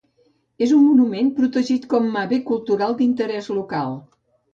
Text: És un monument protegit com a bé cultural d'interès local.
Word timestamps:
És 0.67 0.71
un 0.77 0.85
monument 0.85 1.27
protegit 1.39 1.85
com 1.91 2.07
a 2.21 2.23
bé 2.31 2.39
cultural 2.47 2.97
d'interès 3.03 3.51
local. 3.59 3.95